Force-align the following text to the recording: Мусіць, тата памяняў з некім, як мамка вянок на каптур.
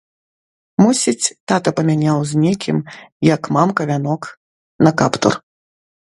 Мусіць, 0.83 1.31
тата 1.51 1.69
памяняў 1.79 2.17
з 2.29 2.33
некім, 2.43 2.77
як 3.29 3.49
мамка 3.57 3.81
вянок 3.91 4.23
на 4.87 4.91
каптур. 5.03 5.37